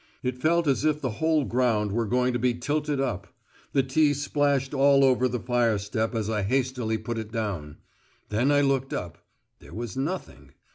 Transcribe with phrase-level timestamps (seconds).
[0.23, 3.27] It felt as if the whole ground were going to be tilted up.
[3.73, 7.77] The tea splashed all over the fire step as I hastily put it down.
[8.29, 9.19] Then I looked up.
[9.59, 10.53] There was nothing.